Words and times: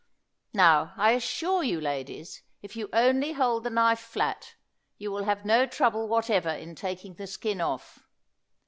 Now, 0.55 0.93
I 0.97 1.11
assure 1.11 1.61
you, 1.61 1.79
ladies, 1.79 2.41
if 2.63 2.75
you 2.75 2.89
only 2.91 3.33
hold 3.33 3.63
the 3.63 3.69
knife 3.69 3.99
flat, 3.99 4.55
you 4.97 5.11
will 5.11 5.25
have 5.25 5.45
no 5.45 5.67
trouble 5.67 6.07
whatever 6.07 6.49
in 6.49 6.73
taking 6.73 7.13
the 7.13 7.27
skin 7.27 7.61
off. 7.61 7.99